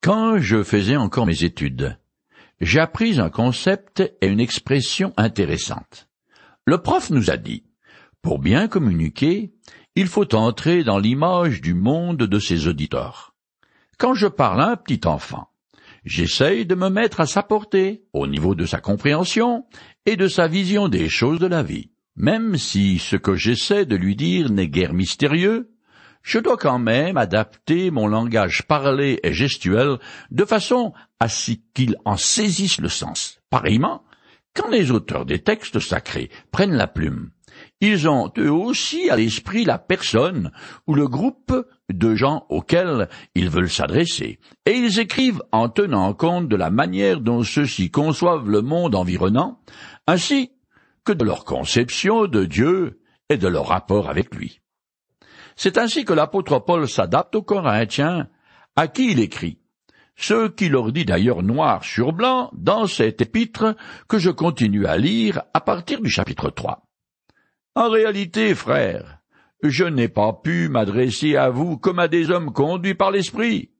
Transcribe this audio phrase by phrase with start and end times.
[0.00, 1.98] Quand je faisais encore mes études,
[2.60, 6.08] j'ai appris un concept et une expression intéressante.
[6.66, 7.64] Le prof nous a dit,
[8.22, 9.52] pour bien communiquer,
[9.96, 13.34] il faut entrer dans l'image du monde de ses auditeurs.
[13.98, 15.48] Quand je parle à un petit enfant,
[16.04, 19.66] j'essaye de me mettre à sa portée, au niveau de sa compréhension
[20.06, 21.90] et de sa vision des choses de la vie.
[22.14, 25.72] Même si ce que j'essaie de lui dire n'est guère mystérieux,
[26.28, 29.96] je dois quand même adapter mon langage parlé et gestuel
[30.30, 33.40] de façon à ce qu'il en saisisse le sens.
[33.48, 34.02] Pareillement,
[34.54, 37.30] quand les auteurs des textes sacrés prennent la plume,
[37.80, 40.52] ils ont eux aussi à l'esprit la personne
[40.86, 46.46] ou le groupe de gens auxquels ils veulent s'adresser, et ils écrivent en tenant compte
[46.46, 49.62] de la manière dont ceux-ci conçoivent le monde environnant,
[50.06, 50.50] ainsi
[51.06, 54.60] que de leur conception de Dieu et de leur rapport avec lui.
[55.58, 58.28] C'est ainsi que l'apôtre Paul s'adapte aux Corinthiens,
[58.76, 59.58] à qui il écrit,
[60.14, 63.74] ce qui leur dit d'ailleurs noir sur blanc dans cet épître
[64.08, 66.86] que je continue à lire à partir du chapitre 3.
[67.74, 69.18] En réalité, frères,
[69.64, 73.72] je n'ai pas pu m'adresser à vous comme à des hommes conduits par l'Esprit.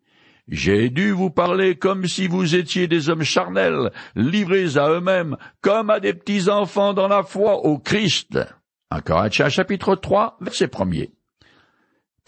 [0.49, 5.91] J'ai dû vous parler comme si vous étiez des hommes charnels, livrés à eux-mêmes, comme
[5.91, 8.37] à des petits enfants dans la foi au Christ.
[9.31, 10.71] Chapitre 3, verset.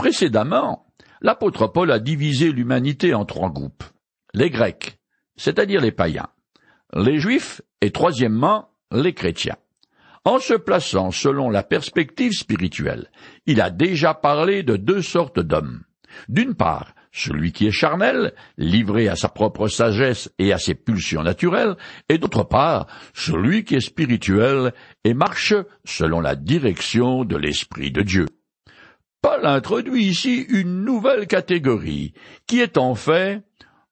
[0.00, 0.86] Précédemment,
[1.20, 3.84] l'apôtre Paul a divisé l'humanité en trois groupes.
[4.32, 4.98] Les Grecs,
[5.36, 6.30] c'est-à-dire les païens,
[6.94, 9.58] les Juifs et troisièmement les chrétiens.
[10.24, 13.10] En se plaçant selon la perspective spirituelle,
[13.44, 15.82] il a déjà parlé de deux sortes d'hommes.
[16.30, 21.22] D'une part, celui qui est charnel, livré à sa propre sagesse et à ses pulsions
[21.22, 21.76] naturelles,
[22.08, 24.72] et d'autre part, celui qui est spirituel
[25.04, 25.52] et marche
[25.84, 28.24] selon la direction de l'Esprit de Dieu.
[29.22, 32.14] Paul introduit ici une nouvelle catégorie,
[32.46, 33.42] qui est en fait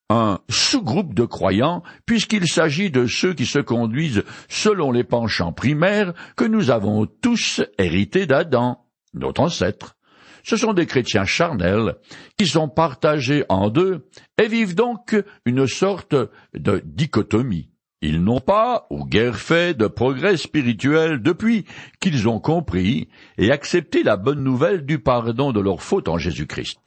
[0.08, 6.14] un sous-groupe de croyants, puisqu'il s'agit de ceux qui se conduisent selon les penchants primaires
[6.34, 9.96] que nous avons tous hérités d'Adam, notre ancêtre.
[10.44, 11.96] Ce sont des chrétiens charnels
[12.38, 14.08] qui sont partagés en deux
[14.42, 15.14] et vivent donc
[15.44, 16.14] une sorte
[16.54, 17.68] de dichotomie.
[18.00, 21.64] Ils n'ont pas ou guère fait de progrès spirituel depuis
[21.98, 26.78] qu'ils ont compris et accepté la bonne nouvelle du pardon de leurs fautes en Jésus-Christ.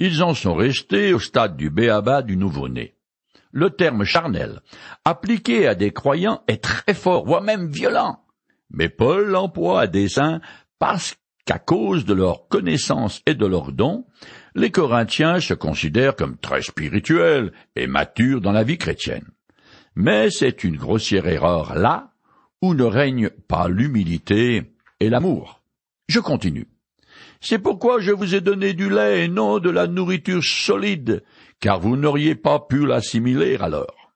[0.00, 2.94] Ils en sont restés au stade du béaba du nouveau-né.
[3.52, 4.60] Le terme charnel,
[5.04, 8.20] appliqué à des croyants, est très fort, voire même violent.
[8.70, 10.40] Mais Paul l'emploie à dessein
[10.78, 14.06] parce qu'à cause de leur connaissance et de leurs dons,
[14.54, 19.28] les Corinthiens se considèrent comme très spirituels et matures dans la vie chrétienne.
[20.00, 22.12] Mais c'est une grossière erreur là
[22.62, 24.62] où ne règne pas l'humilité
[25.00, 25.60] et l'amour.
[26.06, 26.68] Je continue.
[27.40, 31.24] C'est pourquoi je vous ai donné du lait et non de la nourriture solide,
[31.58, 34.12] car vous n'auriez pas pu l'assimiler alors.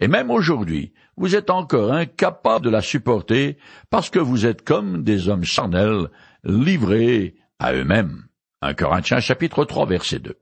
[0.00, 3.56] Et même aujourd'hui, vous êtes encore incapable de la supporter
[3.88, 6.10] parce que vous êtes comme des hommes charnels
[6.44, 8.26] livrés à eux-mêmes.
[8.60, 10.36] Un Corinthiens chapitre 3 verset 2.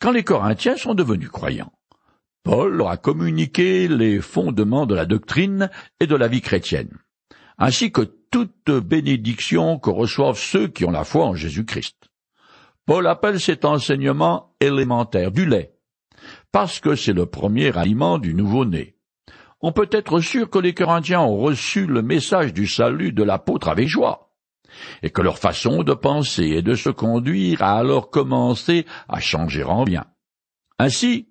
[0.00, 1.72] Quand les Corinthiens sont devenus croyants,
[2.42, 5.70] Paul leur a communiqué les fondements de la doctrine
[6.00, 6.98] et de la vie chrétienne,
[7.58, 11.96] ainsi que toute bénédiction que reçoivent ceux qui ont la foi en Jésus-Christ.
[12.84, 15.76] Paul appelle cet enseignement élémentaire du lait,
[16.50, 18.96] parce que c'est le premier aliment du nouveau-né.
[19.60, 23.68] On peut être sûr que les Corinthiens ont reçu le message du salut de l'apôtre
[23.68, 24.32] avec joie,
[25.04, 29.62] et que leur façon de penser et de se conduire a alors commencé à changer
[29.62, 30.06] en bien.
[30.80, 31.28] Ainsi,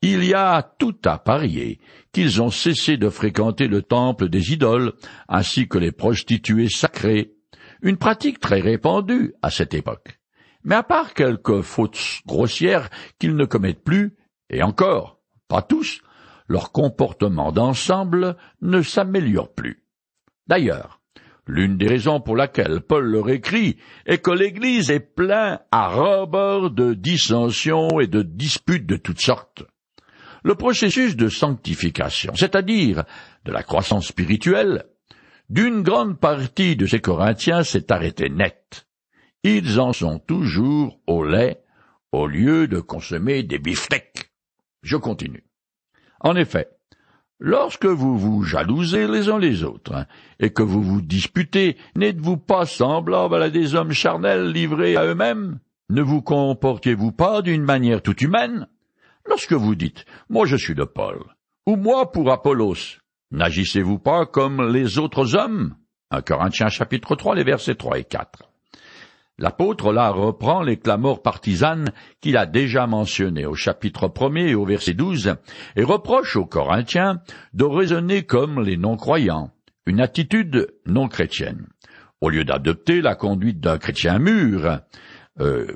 [0.00, 1.80] il y a tout à parier
[2.12, 4.92] qu'ils ont cessé de fréquenter le temple des idoles,
[5.28, 7.32] ainsi que les prostituées sacrées,
[7.82, 10.20] une pratique très répandue à cette époque.
[10.62, 14.16] Mais à part quelques fautes grossières qu'ils ne commettent plus,
[14.50, 16.00] et encore, pas tous,
[16.46, 19.82] leur comportement d'ensemble ne s'améliore plus.
[20.46, 21.00] D'ailleurs,
[21.46, 26.70] l'une des raisons pour laquelle Paul leur écrit est que l'Église est pleine à rebord
[26.70, 29.64] de dissensions et de disputes de toutes sortes
[30.44, 33.04] le processus de sanctification, c'est-à-dire
[33.44, 34.84] de la croissance spirituelle,
[35.50, 38.86] d'une grande partie de ces Corinthiens s'est arrêté net.
[39.44, 41.62] Ils en sont toujours au lait
[42.12, 44.30] au lieu de consommer des beefsteaks.
[44.82, 45.44] Je continue.
[46.20, 46.68] En effet,
[47.38, 50.06] lorsque vous vous jalousez les uns les autres, hein,
[50.40, 55.60] et que vous vous disputez, n'êtes-vous pas semblables à des hommes charnels livrés à eux-mêmes?
[55.90, 58.68] Ne vous comportiez-vous pas d'une manière tout humaine?
[59.28, 60.06] Lorsque vous dites?
[60.30, 61.22] Moi je suis de Paul,
[61.66, 62.98] ou moi pour Apollos,
[63.30, 65.74] n'agissez-vous pas comme les autres hommes?
[66.10, 68.44] Un Corinthiens chapitre 3, les versets 3 et 4.
[69.38, 74.64] L'apôtre là reprend les clameurs partisanes qu'il a déjà mentionnées au chapitre 1 et au
[74.64, 75.34] verset 12
[75.76, 77.20] et reproche aux Corinthiens
[77.52, 79.50] de raisonner comme les non-croyants,
[79.84, 81.66] une attitude non chrétienne.
[82.20, 84.80] Au lieu d'adopter la conduite d'un chrétien mûr,
[85.40, 85.74] euh,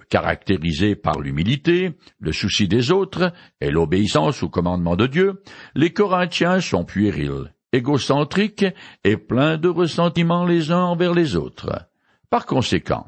[1.02, 5.42] par l'humilité, le souci des autres et l'obéissance au commandement de Dieu,
[5.74, 8.66] les Corinthiens sont puérils, égocentriques
[9.04, 11.88] et pleins de ressentiments les uns envers les autres.
[12.30, 13.06] Par conséquent,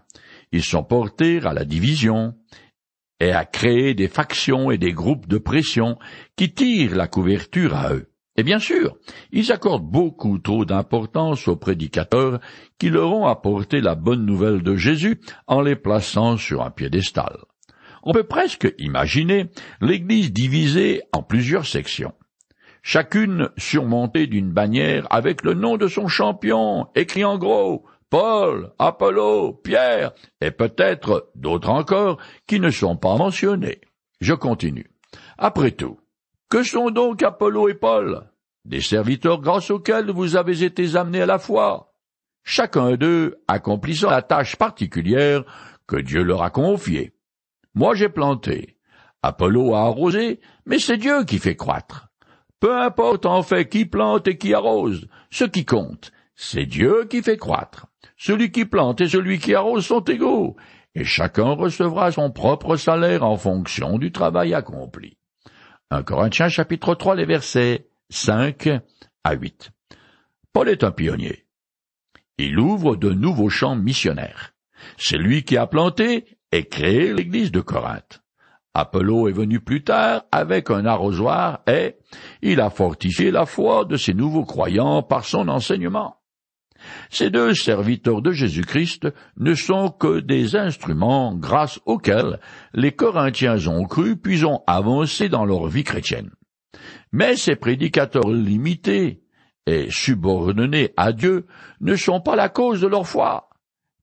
[0.53, 2.35] ils sont portés à la division
[3.21, 5.99] et à créer des factions et des groupes de pression
[6.37, 8.14] qui tirent la couverture à eux.
[8.37, 8.97] Et bien sûr,
[9.31, 12.41] ils accordent beaucoup trop d'importance aux prédicateurs
[12.79, 17.39] qui leur ont apporté la bonne nouvelle de Jésus en les plaçant sur un piédestal.
[18.03, 19.51] On peut presque imaginer
[19.81, 22.13] l'Église divisée en plusieurs sections,
[22.83, 29.55] chacune surmontée d'une bannière avec le nom de son champion écrit en gros Paul, Apollo,
[29.65, 33.81] Pierre, et peut-être d'autres encore qui ne sont pas mentionnés.
[34.21, 34.91] Je continue.
[35.39, 35.99] Après tout,
[36.55, 38.31] que sont donc Apollo et Paul?
[38.65, 41.93] Des serviteurs grâce auxquels vous avez été amenés à la foi.
[42.45, 45.43] Chacun d'eux accomplissant la tâche particulière
[45.89, 47.13] que Dieu leur a confiée.
[47.75, 48.77] Moi j'ai planté.
[49.21, 52.07] Apollo a arrosé, mais c'est Dieu qui fait croître.
[52.61, 57.21] Peu importe en fait qui plante et qui arrose, ce qui compte, c'est Dieu qui
[57.21, 57.89] fait croître.
[58.17, 60.55] Celui qui plante et celui qui arrose sont égaux,
[60.95, 65.19] et chacun recevra son propre salaire en fonction du travail accompli.
[65.91, 68.69] 1 Corinthiens chapitre 3 les versets 5
[69.23, 69.71] à 8.
[70.53, 71.47] Paul est un pionnier.
[72.39, 74.55] Il ouvre de nouveaux champs missionnaires.
[74.97, 78.23] C'est lui qui a planté et créé l'église de Corinthe.
[78.73, 81.97] Apollo est venu plus tard avec un arrosoir et
[82.43, 86.17] il a fortifié la foi de ses nouveaux croyants par son enseignement.
[87.11, 92.41] Ces deux serviteurs de Jésus-Christ ne sont que des instruments grâce auxquels
[92.73, 96.31] les Corinthiens ont cru puis ont avancé dans leur vie chrétienne.
[97.13, 99.23] Mais ces prédicateurs limités
[99.67, 101.47] et subordonnés à Dieu
[101.81, 103.49] ne sont pas la cause de leur foi,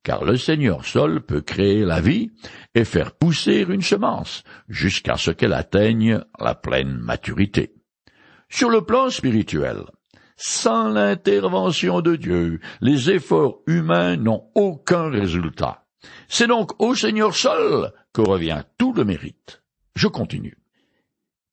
[0.03, 2.31] car le Seigneur seul peut créer la vie
[2.73, 7.75] et faire pousser une semence jusqu'à ce qu'elle atteigne la pleine maturité.
[8.49, 9.83] Sur le plan spirituel,
[10.43, 15.85] sans l'intervention de Dieu, les efforts humains n'ont aucun résultat.
[16.27, 19.61] C'est donc au Seigneur seul que revient tout le mérite.
[19.95, 20.57] Je continue.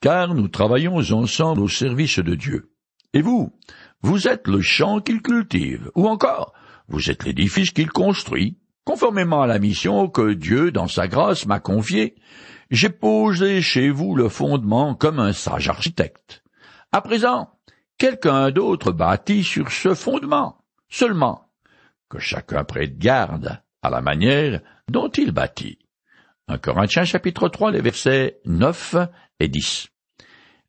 [0.00, 2.70] Car nous travaillons ensemble au service de Dieu.
[3.12, 3.52] Et vous,
[4.00, 6.54] vous êtes le champ qu'il cultive, ou encore,
[6.88, 8.56] vous êtes l'édifice qu'il construit.
[8.84, 12.14] Conformément à la mission que Dieu, dans sa grâce, m'a confiée,
[12.70, 16.42] j'ai posé chez vous le fondement comme un sage architecte.
[16.90, 17.50] À présent,
[17.98, 21.50] quelqu'un d'autre bâtit sur ce fondement, seulement
[22.08, 25.78] que chacun prête garde à la manière dont il bâtit.
[26.46, 28.96] 1 Corinthiens chapitre 3 les versets 9
[29.40, 29.88] et 10.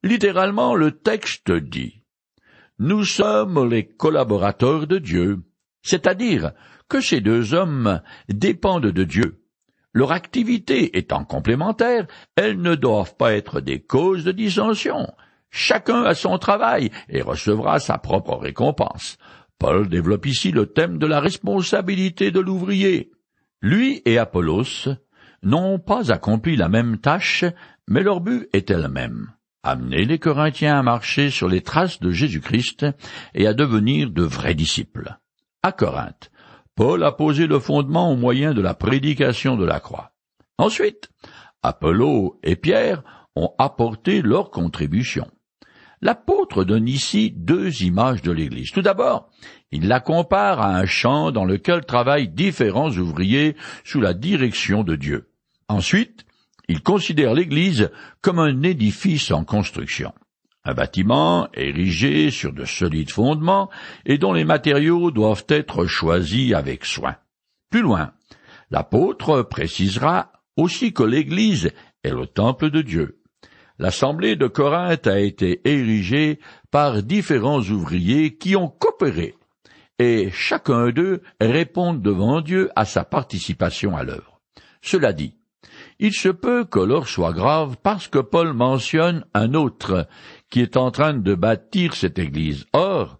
[0.03, 2.03] Littéralement, le texte dit
[2.79, 5.39] Nous sommes les collaborateurs de Dieu,
[5.83, 6.51] c'est-à-dire
[6.89, 9.43] que ces deux hommes dépendent de Dieu.
[9.93, 15.07] Leur activité étant complémentaire, elles ne doivent pas être des causes de dissension,
[15.51, 19.17] Chacun a son travail et recevra sa propre récompense.
[19.57, 23.11] Paul développe ici le thème de la responsabilité de l'ouvrier.
[23.61, 24.87] Lui et Apollos
[25.43, 27.43] n'ont pas accompli la même tâche,
[27.87, 29.31] mais leur but était le même.
[29.63, 32.85] Amener les Corinthiens à marcher sur les traces de Jésus-Christ
[33.33, 35.17] et à devenir de vrais disciples.
[35.61, 36.31] À Corinthe,
[36.75, 40.13] Paul a posé le fondement au moyen de la prédication de la croix.
[40.57, 41.09] Ensuite,
[41.61, 43.03] Apollo et Pierre
[43.35, 45.29] ont apporté leur contribution.
[46.01, 48.71] L'apôtre donne ici deux images de l'Église.
[48.71, 49.29] Tout d'abord,
[49.71, 54.95] il la compare à un champ dans lequel travaillent différents ouvriers sous la direction de
[54.95, 55.29] Dieu.
[55.67, 56.25] Ensuite,
[56.69, 57.91] il considère l'Église
[58.21, 60.13] comme un édifice en construction.
[60.63, 63.69] Un bâtiment érigé sur de solides fondements
[64.05, 67.15] et dont les matériaux doivent être choisis avec soin.
[67.69, 68.13] Plus loin,
[68.71, 71.71] l'apôtre précisera aussi que l'Église
[72.03, 73.18] est le temple de Dieu.
[73.79, 79.35] L'assemblée de Corinthe a été érigée par différents ouvriers qui ont coopéré,
[79.99, 84.41] et chacun d'eux répond devant Dieu à sa participation à l'œuvre.
[84.81, 85.33] Cela dit,
[85.97, 90.07] il se peut que l'heure soit grave parce que Paul mentionne un autre
[90.49, 92.65] qui est en train de bâtir cette église.
[92.73, 93.17] Or,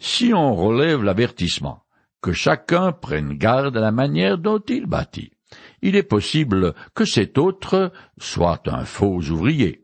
[0.00, 1.84] si on relève l'avertissement,
[2.20, 5.30] que chacun prenne garde à la manière dont il bâtit,
[5.82, 9.79] il est possible que cet autre soit un faux ouvrier.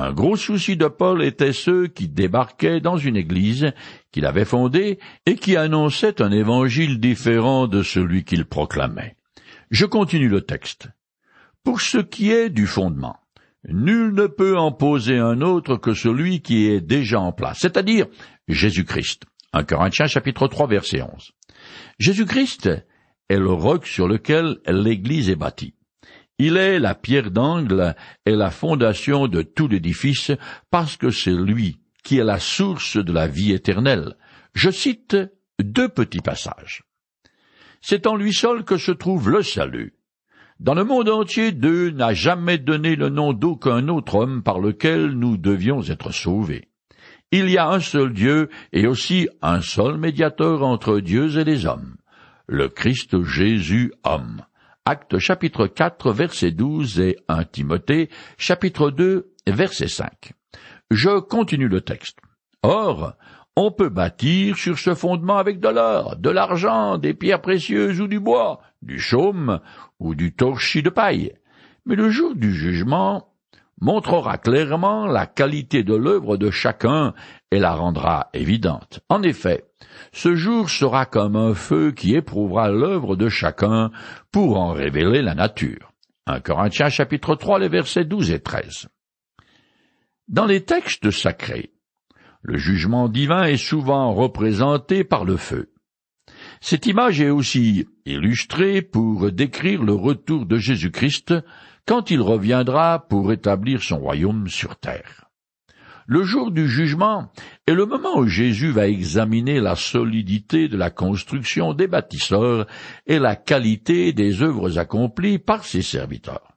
[0.00, 3.72] Un gros souci de Paul était ceux qui débarquaient dans une église
[4.12, 9.16] qu'il avait fondée et qui annonçaient un évangile différent de celui qu'il proclamait.
[9.72, 10.88] Je continue le texte.
[11.64, 13.16] Pour ce qui est du fondement,
[13.68, 18.06] nul ne peut en poser un autre que celui qui est déjà en place, c'est-à-dire
[18.46, 19.24] Jésus-Christ.
[19.52, 21.32] 1 Corinthiens chapitre 3 verset 11.
[21.98, 22.70] Jésus-Christ
[23.28, 25.74] est le roc sur lequel l'Église est bâtie.
[26.38, 30.30] Il est la pierre d'angle et la fondation de tout l'édifice
[30.70, 34.16] parce que c'est lui qui est la source de la vie éternelle.
[34.54, 35.16] Je cite
[35.60, 36.84] deux petits passages.
[37.80, 39.94] C'est en lui seul que se trouve le salut.
[40.60, 45.10] Dans le monde entier, Dieu n'a jamais donné le nom d'aucun autre homme par lequel
[45.10, 46.68] nous devions être sauvés.
[47.30, 51.66] Il y a un seul Dieu et aussi un seul médiateur entre Dieu et les
[51.66, 51.96] hommes,
[52.46, 54.42] le Christ Jésus homme.
[54.90, 60.32] Acte chapitre 4 verset 12 et 1 Timothée chapitre 2 verset 5.
[60.90, 62.16] Je continue le texte.
[62.62, 63.12] Or,
[63.54, 68.06] on peut bâtir sur ce fondement avec de l'or, de l'argent, des pierres précieuses ou
[68.06, 69.60] du bois, du chaume
[70.00, 71.34] ou du torchis de paille.
[71.84, 73.28] Mais le jour du jugement
[73.80, 77.14] montrera clairement la qualité de l'œuvre de chacun
[77.50, 79.00] et la rendra évidente.
[79.08, 79.64] En effet,
[80.12, 83.90] ce jour sera comme un feu qui éprouvera l'œuvre de chacun
[84.32, 85.92] pour en révéler la nature.
[86.26, 88.88] 1 Corinthiens chapitre 3 les versets 12 et 13.
[90.28, 91.72] Dans les textes sacrés,
[92.42, 95.72] le jugement divin est souvent représenté par le feu.
[96.60, 101.34] Cette image est aussi illustrée pour décrire le retour de Jésus-Christ
[101.88, 105.24] quand il reviendra pour établir son royaume sur terre.
[106.06, 107.32] Le jour du jugement
[107.66, 112.66] est le moment où Jésus va examiner la solidité de la construction des bâtisseurs
[113.06, 116.52] et la qualité des œuvres accomplies par ses serviteurs.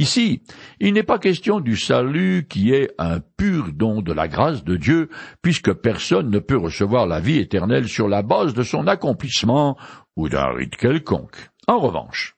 [0.00, 0.42] Ici,
[0.80, 4.74] il n'est pas question du salut qui est un pur don de la grâce de
[4.74, 5.08] Dieu,
[5.40, 9.78] puisque personne ne peut recevoir la vie éternelle sur la base de son accomplissement
[10.16, 11.50] ou d'un rite quelconque.
[11.68, 12.34] En revanche,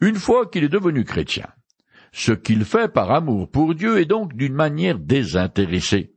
[0.00, 1.46] une fois qu'il est devenu chrétien,
[2.16, 6.14] ce qu'il fait par amour pour Dieu est donc d'une manière désintéressée.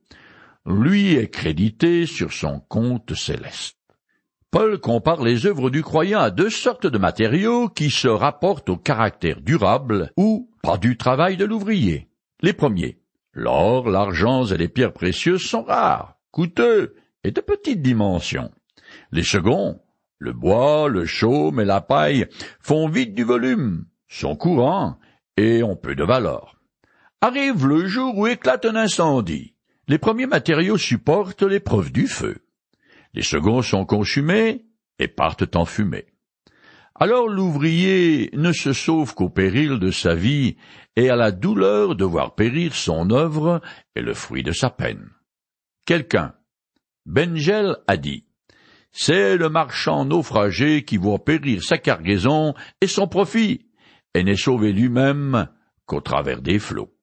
[0.65, 3.75] Lui est crédité sur son compte céleste.
[4.49, 8.77] Paul compare les œuvres du croyant à deux sortes de matériaux qui se rapportent au
[8.77, 12.07] caractère durable ou pas du travail de l'ouvrier.
[12.41, 13.01] Les premiers,
[13.33, 18.51] l'or, l'argent et les pierres précieuses sont rares, coûteux et de petite dimension.
[19.11, 19.81] Les seconds,
[20.17, 22.25] le bois, le chaume et la paille
[22.61, 24.97] font vite du volume, sont courants
[25.39, 26.59] et ont peu de valeur.
[27.21, 29.55] Arrive le jour où éclate un incendie.
[29.87, 32.39] Les premiers matériaux supportent l'épreuve du feu.
[33.13, 34.65] Les seconds sont consumés
[34.99, 36.07] et partent en fumée.
[36.93, 40.57] Alors l'ouvrier ne se sauve qu'au péril de sa vie
[40.97, 43.61] et à la douleur de voir périr son œuvre
[43.95, 45.09] et le fruit de sa peine.
[45.85, 46.33] Quelqu'un,
[47.05, 48.25] Bengel a dit,
[48.91, 53.68] c'est le marchand naufragé qui voit périr sa cargaison et son profit,
[54.13, 55.47] et n'est sauvé lui-même
[55.85, 56.93] qu'au travers des flots.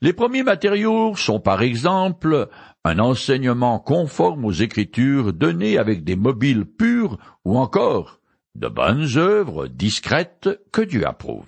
[0.00, 2.48] Les premiers matériaux sont par exemple
[2.84, 8.20] un enseignement conforme aux Écritures donné avec des mobiles purs ou encore
[8.54, 11.46] de bonnes œuvres discrètes que Dieu approuve.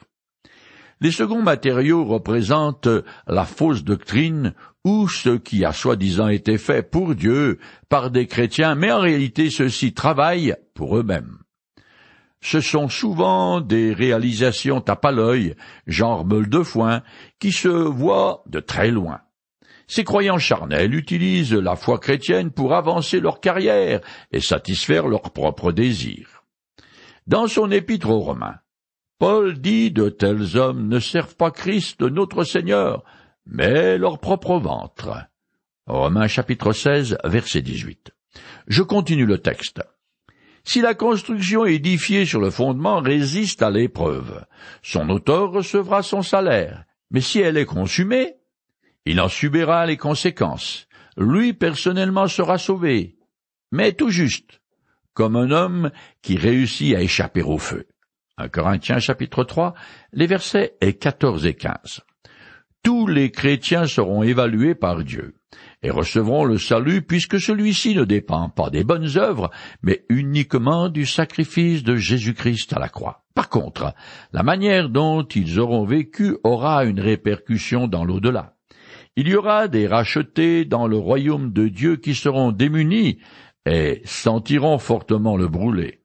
[1.01, 2.89] Les seconds matériaux représentent
[3.27, 7.59] la fausse doctrine ou ce qui a soi-disant été fait pour Dieu
[7.89, 11.40] par des chrétiens, mais en réalité ceux-ci travaillent pour eux-mêmes
[12.43, 15.55] ce sont souvent des réalisations tape à l'œil,
[15.87, 17.03] genre meule de foin,
[17.39, 19.21] qui se voient de très loin.
[19.87, 24.01] Ces croyants charnels utilisent la foi chrétienne pour avancer leur carrière
[24.33, 26.45] et satisfaire leurs propres désirs.
[27.27, 28.59] Dans son épître aux Romains,
[29.19, 33.05] Paul dit de tels hommes ne servent pas Christ notre Seigneur,
[33.45, 35.27] mais leur propre ventre.
[35.87, 38.13] Romains chapitre 16 verset 18.
[38.69, 39.83] Je continue le texte.
[40.65, 44.45] Si la construction édifiée sur le fondement résiste à l'épreuve,
[44.83, 48.35] son auteur recevra son salaire, mais si elle est consumée,
[49.07, 50.87] il en subira les conséquences.
[51.17, 53.17] Lui personnellement sera sauvé,
[53.73, 54.61] mais tout juste,
[55.15, 55.91] comme un homme
[56.23, 57.87] qui réussit à échapper au feu.
[58.37, 59.75] 1 Corinthiens chapitre 3,
[60.13, 62.01] les versets 14 et 15.
[62.83, 65.35] Tous les chrétiens seront évalués par Dieu
[65.83, 69.51] et recevront le salut puisque celui-ci ne dépend pas des bonnes œuvres,
[69.83, 73.25] mais uniquement du sacrifice de Jésus-Christ à la croix.
[73.35, 73.95] Par contre,
[74.33, 78.55] la manière dont ils auront vécu aura une répercussion dans l'au-delà.
[79.17, 83.19] Il y aura des rachetés dans le royaume de Dieu qui seront démunis
[83.67, 86.01] et sentiront fortement le brûler.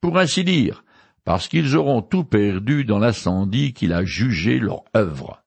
[0.00, 0.84] Pour ainsi dire,
[1.24, 5.42] parce qu'ils auront tout perdu dans l'incendie qu'il a jugé leur œuvre.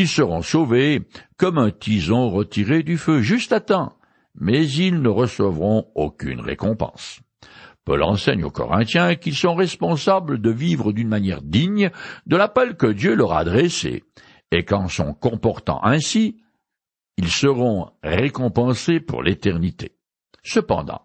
[0.00, 1.02] Ils seront sauvés
[1.36, 3.98] comme un tison retiré du feu juste à temps,
[4.34, 7.20] mais ils ne recevront aucune récompense.
[7.84, 11.90] Paul enseigne aux Corinthiens qu'ils sont responsables de vivre d'une manière digne
[12.24, 14.02] de l'appel que Dieu leur a adressé,
[14.50, 16.38] et qu'en s'en comportant ainsi,
[17.18, 19.92] ils seront récompensés pour l'éternité.
[20.42, 21.02] Cependant,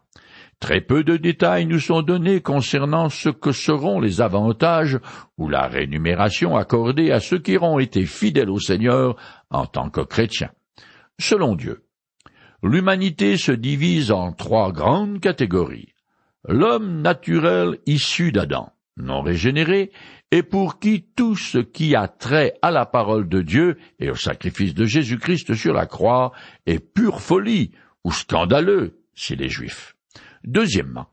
[0.60, 5.00] très peu de détails nous sont donnés concernant ce que seront les avantages
[5.38, 9.16] ou la rémunération accordée à ceux qui auront été fidèles au Seigneur
[9.50, 10.52] en tant que chrétiens.
[11.20, 11.84] Selon Dieu,
[12.64, 15.94] l'humanité se divise en trois grandes catégories.
[16.48, 19.92] L'homme naturel issu d'Adam, non régénéré,
[20.32, 24.16] et pour qui tout ce qui a trait à la parole de Dieu et au
[24.16, 26.34] sacrifice de Jésus-Christ sur la croix
[26.66, 27.72] est pure folie
[28.04, 29.95] ou scandaleux chez les Juifs.
[30.46, 31.08] Deuxièmement,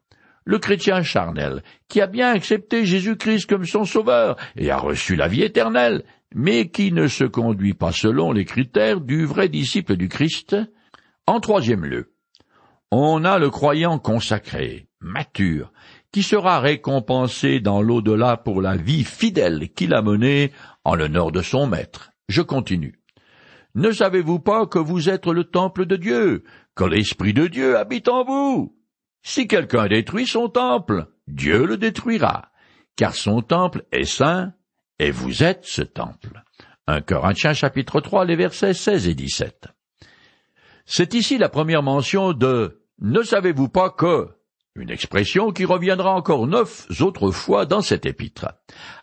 [0.45, 5.29] le chrétien charnel, qui a bien accepté Jésus-Christ comme son sauveur et a reçu la
[5.29, 10.09] vie éternelle, mais qui ne se conduit pas selon les critères du vrai disciple du
[10.09, 10.57] Christ.
[11.27, 12.13] En troisième lieu,
[12.91, 15.73] on a le croyant consacré, mature,
[16.11, 20.53] qui sera récompensé dans l'au-delà pour la vie fidèle qu'il a menée
[20.85, 22.11] en l'honneur de son maître.
[22.29, 23.01] Je continue.
[23.75, 28.09] Ne savez-vous pas que vous êtes le temple de Dieu, que l'Esprit de Dieu habite
[28.09, 28.77] en vous?
[29.23, 32.51] Si quelqu'un détruit son temple, Dieu le détruira,
[32.97, 34.53] car son temple est saint,
[34.99, 36.43] et vous êtes ce temple.
[36.87, 39.69] 1 Corinthiens chapitre 3, les versets 16 et 17.
[40.85, 44.29] C'est ici la première mention de Ne savez-vous pas que
[44.75, 48.49] une expression qui reviendra encore neuf autres fois dans cet épître.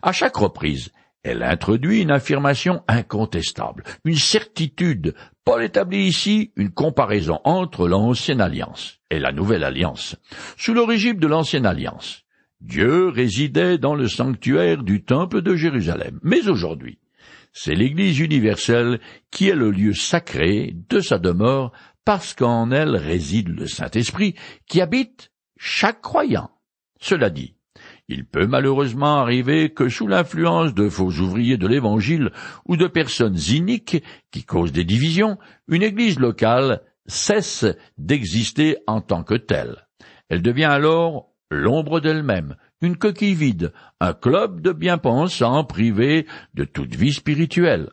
[0.02, 0.90] À chaque reprise,
[1.22, 5.14] elle introduit une affirmation incontestable, une certitude.
[5.50, 10.14] Paul établit ici une comparaison entre l'ancienne alliance et la nouvelle alliance.
[10.56, 12.22] Sous le régime de l'ancienne alliance,
[12.60, 16.20] Dieu résidait dans le sanctuaire du temple de Jérusalem.
[16.22, 17.00] Mais aujourd'hui,
[17.52, 19.00] c'est l'Église universelle
[19.32, 21.72] qui est le lieu sacré de sa demeure
[22.04, 24.36] parce qu'en elle réside le Saint-Esprit
[24.68, 26.52] qui habite chaque croyant.
[27.00, 27.56] Cela dit,
[28.10, 32.32] il peut malheureusement arriver que sous l'influence de faux ouvriers de l'Évangile
[32.66, 34.02] ou de personnes iniques
[34.32, 35.38] qui causent des divisions,
[35.68, 37.64] une Église locale cesse
[37.98, 39.86] d'exister en tant que telle.
[40.28, 46.96] Elle devient alors l'ombre d'elle-même, une coquille vide, un club de bien-pensants privés de toute
[46.96, 47.90] vie spirituelle.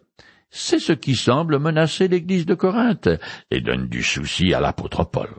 [0.49, 3.09] C'est ce qui semble menacer l'Église de Corinthe
[3.51, 5.29] et donne du souci à l'apôtre Paul.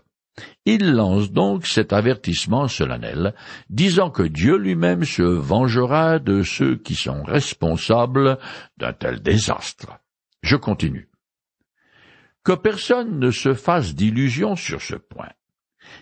[0.64, 3.35] Il lance donc cet avertissement solennel,
[3.70, 8.38] disant que Dieu lui-même se vengera de ceux qui sont responsables
[8.77, 9.98] d'un tel désastre.
[10.42, 11.09] Je continue.
[12.44, 15.31] Que personne ne se fasse d'illusions sur ce point.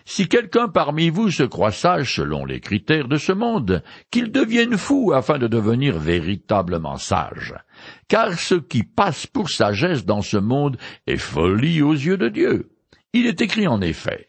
[0.05, 4.77] Si quelqu'un parmi vous se croit sage selon les critères de ce monde, qu'il devienne
[4.77, 7.53] fou afin de devenir véritablement sage.
[8.07, 12.76] Car ce qui passe pour sagesse dans ce monde est folie aux yeux de Dieu.
[13.13, 14.27] Il est écrit en effet,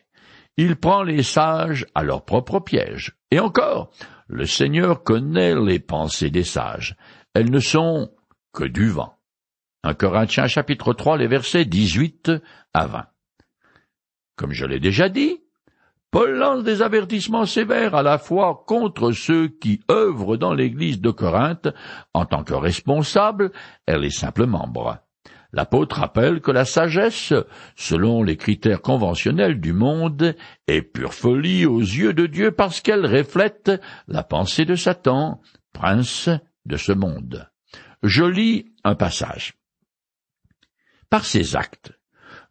[0.57, 3.17] il prend les sages à leur propre piège.
[3.31, 3.93] Et encore,
[4.27, 6.97] le Seigneur connaît les pensées des sages.
[7.33, 8.11] Elles ne sont
[8.53, 9.19] que du vent.
[9.85, 12.33] Un Corinthiens chapitre 3, les versets 18
[12.75, 13.07] à 20.
[14.35, 15.39] Comme je l'ai déjà dit,
[16.11, 21.11] Paul lance des avertissements sévères à la fois contre ceux qui œuvrent dans l'église de
[21.11, 21.69] Corinthe
[22.15, 23.53] en tant que responsables
[23.87, 24.99] et les simples membres.
[25.53, 27.33] L'apôtre rappelle que la sagesse,
[27.75, 33.07] selon les critères conventionnels du monde, est pure folie aux yeux de Dieu parce qu'elle
[33.07, 33.71] reflète
[34.09, 35.41] la pensée de Satan,
[35.73, 36.29] prince
[36.67, 37.49] de ce monde.
[38.03, 39.55] Je lis un passage.
[41.09, 41.99] Par ces actes,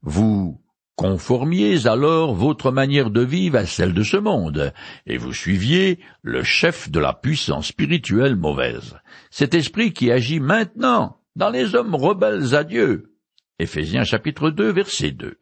[0.02, 0.60] vous
[0.96, 4.74] conformiez alors votre manière de vivre à celle de ce monde,
[5.06, 8.98] et vous suiviez le chef de la puissance spirituelle mauvaise,
[9.30, 13.14] cet esprit qui agit maintenant dans les hommes rebelles à Dieu.
[13.60, 15.38] Éphésiens chapitre 2 verset 2.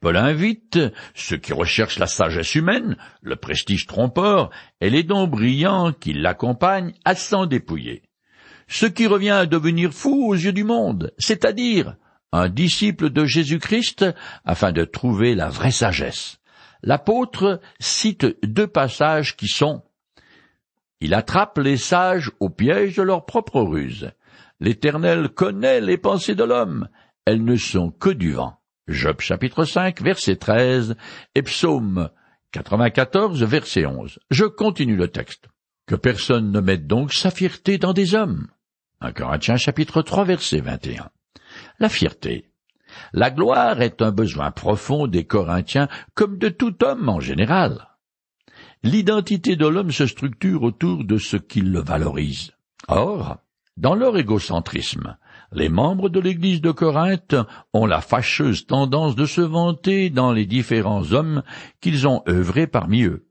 [0.00, 0.78] Paul invite
[1.14, 4.50] ceux qui recherchent la sagesse humaine, le prestige trompeur
[4.82, 8.02] et les dons brillants qui l'accompagnent à s'en dépouiller.
[8.68, 11.96] Ce qui revient à devenir fou aux yeux du monde, c'est-à-dire
[12.30, 14.04] un disciple de Jésus-Christ
[14.44, 16.38] afin de trouver la vraie sagesse.
[16.82, 19.82] L'apôtre cite deux passages qui sont
[21.00, 24.10] Il attrape les sages au piège de leur propre ruse
[24.60, 26.88] L'Éternel connaît les pensées de l'homme,
[27.24, 28.58] elles ne sont que du vent.
[28.88, 30.96] Job chapitre 5 verset 13
[31.34, 32.08] et psaume
[32.52, 34.18] 94 verset 11.
[34.30, 35.48] Je continue le texte.
[35.86, 38.48] Que personne ne mette donc sa fierté dans des hommes.
[39.00, 41.10] 1 Corinthiens chapitre 3 verset 21.
[41.78, 42.50] La fierté.
[43.12, 47.88] La gloire est un besoin profond des Corinthiens comme de tout homme en général.
[48.82, 52.52] L'identité de l'homme se structure autour de ce qui le valorise.
[52.88, 53.38] Or,
[53.78, 55.16] dans leur égocentrisme,
[55.52, 57.36] les membres de l'Église de Corinthe
[57.72, 61.44] ont la fâcheuse tendance de se vanter dans les différents hommes
[61.80, 63.28] qu'ils ont œuvrés parmi eux.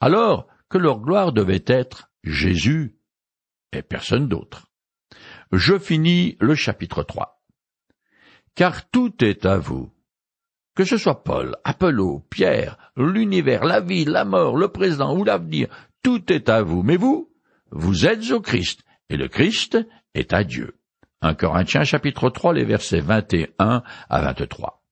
[0.00, 2.98] alors que leur gloire devait être Jésus
[3.72, 4.66] et personne d'autre.
[5.50, 7.42] Je finis le chapitre 3.
[8.54, 9.90] Car tout est à vous.
[10.76, 15.68] Que ce soit Paul, Apollo, Pierre, l'univers, la vie, la mort, le présent ou l'avenir,
[16.02, 16.82] tout est à vous.
[16.82, 17.32] Mais vous,
[17.70, 19.78] vous êtes au Christ, et le Christ
[20.14, 20.76] est à Dieu.
[21.22, 24.82] 1 Corinthiens chapitre 3, les versets 21 à 23.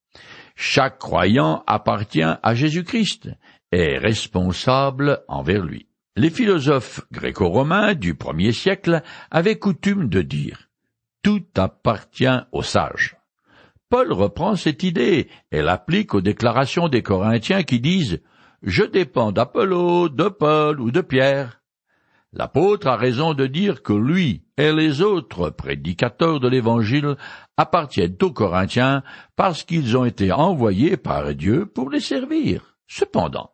[0.57, 3.31] Chaque croyant appartient à Jésus-Christ,
[3.72, 5.88] est responsable envers lui.
[6.16, 10.70] Les philosophes gréco-romains du premier siècle avaient coutume de dire
[11.22, 13.16] Tout appartient aux sages.
[13.90, 18.20] Paul reprend cette idée et l'applique aux déclarations des Corinthiens qui disent
[18.62, 21.55] Je dépends d'Apollo, de Paul ou de Pierre.
[22.32, 27.16] L'apôtre a raison de dire que lui et les autres prédicateurs de l'Évangile
[27.56, 29.02] appartiennent aux Corinthiens
[29.36, 32.76] parce qu'ils ont été envoyés par Dieu pour les servir.
[32.86, 33.52] Cependant,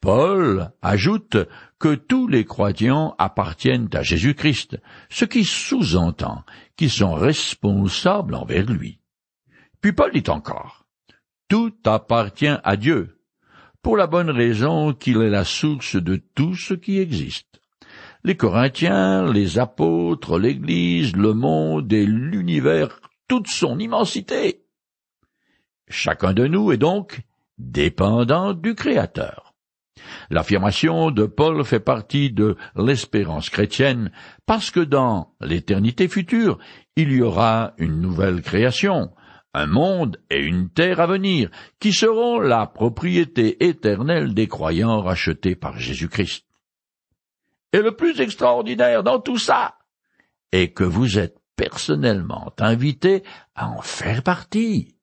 [0.00, 1.36] Paul ajoute
[1.78, 6.42] que tous les croyants appartiennent à Jésus-Christ, ce qui sous-entend
[6.76, 8.98] qu'ils sont responsables envers lui.
[9.80, 10.86] Puis Paul dit encore,
[11.48, 13.20] Tout appartient à Dieu,
[13.80, 17.61] pour la bonne raison qu'il est la source de tout ce qui existe.
[18.24, 24.62] Les Corinthiens, les apôtres, l'Église, le monde et l'univers, toute son immensité.
[25.88, 27.22] Chacun de nous est donc
[27.58, 29.54] dépendant du Créateur.
[30.30, 34.12] L'affirmation de Paul fait partie de l'espérance chrétienne
[34.46, 36.58] parce que dans l'éternité future,
[36.94, 39.10] il y aura une nouvelle création,
[39.52, 45.56] un monde et une terre à venir, qui seront la propriété éternelle des croyants rachetés
[45.56, 46.46] par Jésus-Christ.
[47.72, 49.78] Et le plus extraordinaire dans tout ça
[50.52, 53.22] est que vous êtes personnellement invité
[53.54, 54.96] à en faire partie.